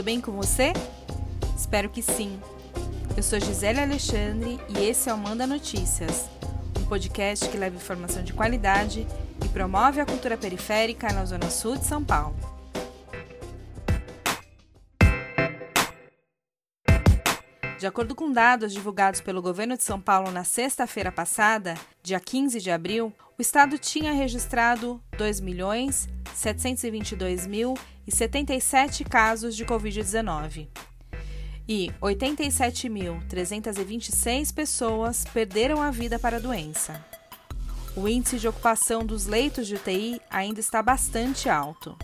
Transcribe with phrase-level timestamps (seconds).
[0.00, 0.72] tudo bem com você?
[1.54, 2.40] Espero que sim.
[3.14, 6.26] Eu sou Gisele Alexandre e esse é o Manda Notícias,
[6.78, 9.06] um podcast que leva informação de qualidade
[9.44, 12.34] e promove a cultura periférica na Zona Sul de São Paulo.
[17.78, 22.58] De acordo com dados divulgados pelo governo de São Paulo na sexta-feira passada, dia 15
[22.58, 24.98] de abril, o estado tinha registrado
[28.10, 30.68] 2.722.077 casos de Covid-19
[31.68, 37.02] e 87.326 pessoas perderam a vida para a doença.
[37.96, 41.96] O índice de ocupação dos leitos de UTI ainda está bastante alto.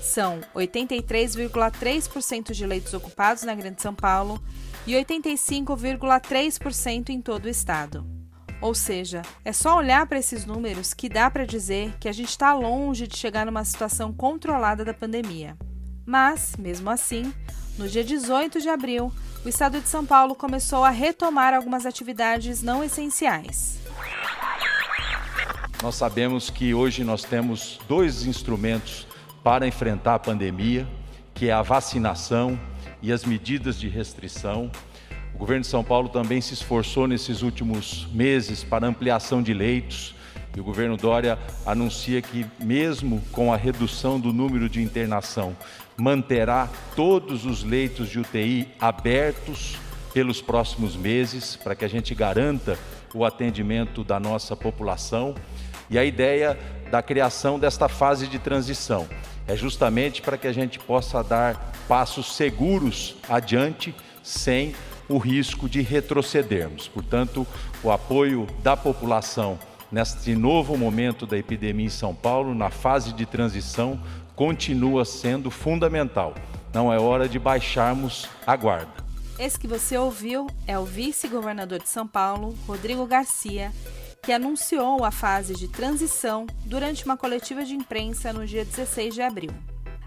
[0.00, 4.42] São 83,3% de leitos ocupados na Grande São Paulo
[4.86, 8.17] e 85,3% em todo o estado.
[8.60, 12.30] Ou seja, é só olhar para esses números que dá para dizer que a gente
[12.30, 15.56] está longe de chegar numa situação controlada da pandemia.
[16.04, 17.32] Mas, mesmo assim,
[17.78, 19.12] no dia 18 de abril,
[19.44, 23.78] o estado de São Paulo começou a retomar algumas atividades não essenciais.
[25.80, 29.06] Nós sabemos que hoje nós temos dois instrumentos
[29.44, 30.88] para enfrentar a pandemia,
[31.32, 32.58] que é a vacinação
[33.00, 34.72] e as medidas de restrição.
[35.38, 40.12] O governo de São Paulo também se esforçou nesses últimos meses para ampliação de leitos.
[40.56, 45.56] E o governo Dória anuncia que, mesmo com a redução do número de internação,
[45.96, 49.76] manterá todos os leitos de UTI abertos
[50.12, 52.76] pelos próximos meses, para que a gente garanta
[53.14, 55.36] o atendimento da nossa população.
[55.88, 56.58] E a ideia
[56.90, 59.06] da criação desta fase de transição
[59.46, 64.74] é justamente para que a gente possa dar passos seguros adiante sem
[65.08, 66.88] o risco de retrocedermos.
[66.88, 67.46] Portanto,
[67.82, 69.58] o apoio da população
[69.90, 73.98] neste novo momento da epidemia em São Paulo, na fase de transição,
[74.36, 76.34] continua sendo fundamental.
[76.72, 79.08] Não é hora de baixarmos a guarda.
[79.38, 83.72] Esse que você ouviu é o vice-governador de São Paulo, Rodrigo Garcia,
[84.22, 89.22] que anunciou a fase de transição durante uma coletiva de imprensa no dia 16 de
[89.22, 89.50] abril.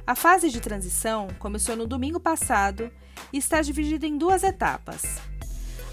[0.06, 2.92] A fase de transição começou no domingo passado
[3.32, 5.04] e está dividida em duas etapas.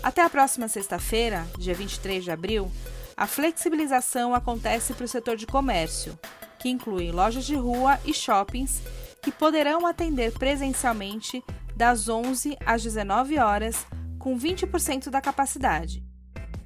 [0.02, 2.70] Até a próxima sexta-feira, dia 23 de abril,
[3.16, 6.18] a flexibilização acontece para o setor de comércio,
[6.58, 8.80] que inclui lojas de rua e shoppings,
[9.22, 11.44] que poderão atender presencialmente
[11.76, 13.86] das 11 às 19 horas,
[14.18, 16.02] com 20% da capacidade.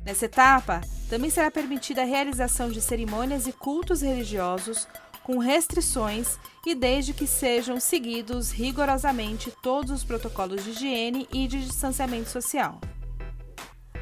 [0.04, 4.86] Nessa etapa, também será permitida a realização de cerimônias e cultos religiosos
[5.25, 11.65] com restrições e desde que sejam seguidos rigorosamente todos os protocolos de higiene e de
[11.65, 12.81] distanciamento social.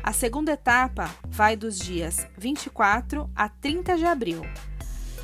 [0.02, 4.42] A segunda etapa vai dos dias 24 a 30 de abril.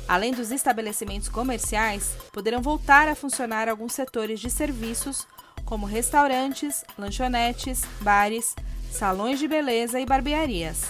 [0.07, 5.27] Além dos estabelecimentos comerciais, poderão voltar a funcionar alguns setores de serviços,
[5.65, 8.55] como restaurantes, lanchonetes, bares,
[8.89, 10.85] salões de beleza e barbearias.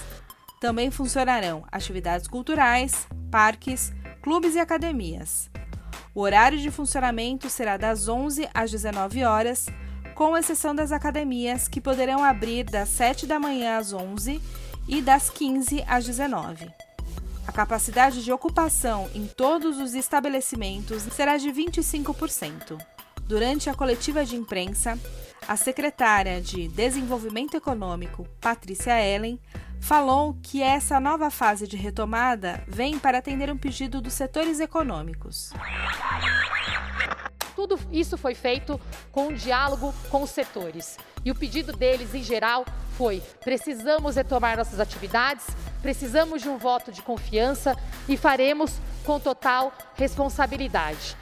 [0.59, 3.91] Também funcionarão atividades culturais, parques,
[4.27, 5.49] clubes e academias.
[6.13, 9.67] O horário de funcionamento será das 11 às 19 horas,
[10.15, 14.41] com exceção das academias, que poderão abrir das 7 da manhã às 11
[14.85, 16.69] e das 15 às 19.
[17.47, 22.97] A capacidade de ocupação em todos os estabelecimentos será de 25%.
[23.27, 24.97] Durante a coletiva de imprensa,
[25.45, 29.38] a secretária de Desenvolvimento Econômico, Patrícia Ellen,
[29.81, 35.51] falou que essa nova fase de retomada vem para atender um pedido dos setores econômicos.
[37.53, 38.79] Tudo isso foi feito
[39.11, 40.97] com um diálogo com os setores.
[41.25, 42.63] E o pedido deles, em geral,
[42.97, 45.45] foi: precisamos retomar nossas atividades,
[45.81, 47.75] precisamos de um voto de confiança
[48.07, 51.17] e faremos com total responsabilidade.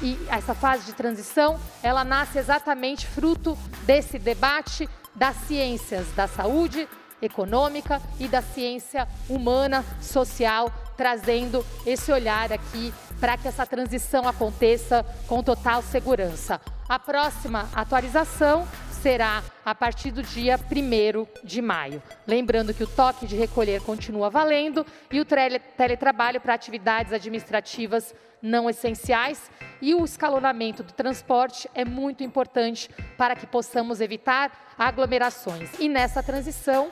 [0.00, 6.88] E essa fase de transição, ela nasce exatamente fruto desse debate das ciências da saúde,
[7.20, 15.04] econômica e da ciência humana, social, trazendo esse olhar aqui para que essa transição aconteça
[15.26, 16.60] com total segurança.
[16.88, 18.66] A próxima atualização
[19.02, 22.02] será a partir do dia 1 de maio.
[22.26, 28.68] Lembrando que o toque de recolher continua valendo e o teletrabalho para atividades administrativas não
[28.68, 29.50] essenciais
[29.80, 35.70] e o escalonamento do transporte é muito importante para que possamos evitar aglomerações.
[35.78, 36.90] E nessa transição,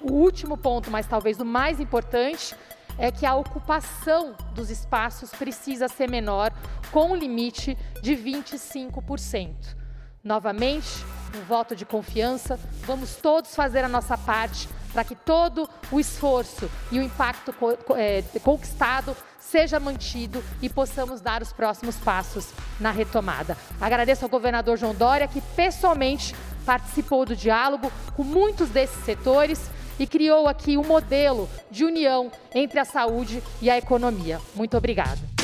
[0.00, 2.54] o último ponto, mas talvez o mais importante,
[2.98, 6.52] é que a ocupação dos espaços precisa ser menor,
[6.90, 9.76] com um limite de 25%.
[10.22, 11.04] Novamente,
[11.36, 16.70] um voto de confiança, vamos todos fazer a nossa parte para que todo o esforço
[16.90, 17.54] e o impacto
[17.96, 22.48] é, conquistado seja mantido e possamos dar os próximos passos
[22.78, 23.56] na retomada.
[23.80, 26.34] Agradeço ao governador João Dória, que pessoalmente
[26.66, 32.78] participou do diálogo com muitos desses setores e criou aqui um modelo de união entre
[32.78, 34.40] a saúde e a economia.
[34.54, 35.37] Muito obrigada.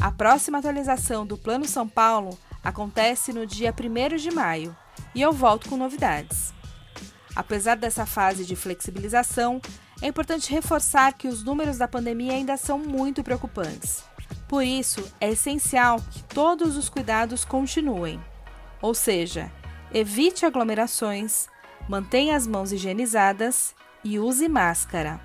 [0.00, 4.74] A próxima atualização do Plano São Paulo acontece no dia 1 de maio
[5.14, 6.54] e eu volto com novidades.
[7.36, 9.60] Apesar dessa fase de flexibilização,
[10.00, 14.02] é importante reforçar que os números da pandemia ainda são muito preocupantes.
[14.48, 18.18] Por isso, é essencial que todos os cuidados continuem.
[18.80, 19.52] Ou seja,
[19.92, 21.46] evite aglomerações,
[21.86, 25.20] mantenha as mãos higienizadas e use máscara.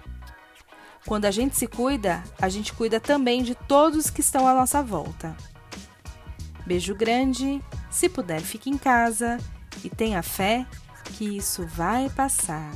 [1.07, 4.81] Quando a gente se cuida, a gente cuida também de todos que estão à nossa
[4.81, 5.35] volta.
[6.65, 7.61] Beijo grande,
[7.91, 9.37] se puder, fique em casa
[9.83, 10.65] e tenha fé
[11.13, 12.71] que isso vai passar.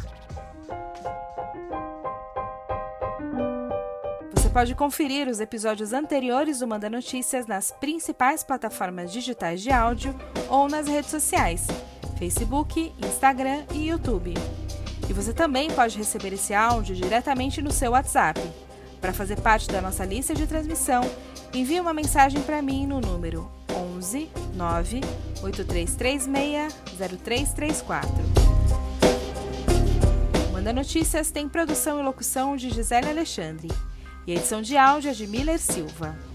[4.32, 10.16] Você pode conferir os episódios anteriores do Manda Notícias nas principais plataformas digitais de áudio
[10.48, 11.66] ou nas redes sociais:
[12.20, 14.36] Facebook, Instagram e YouTube.
[15.10, 18.40] E você também pode receber esse áudio diretamente no seu WhatsApp.
[19.02, 21.02] Para fazer parte da nossa lista de transmissão,
[21.54, 25.02] envie uma mensagem para mim no número 11 9
[25.42, 28.10] 8336 0334.
[30.54, 33.70] Manda Notícias tem produção e locução de Gisele Alexandre
[34.28, 36.29] e edição de áudio é de Miller Silva.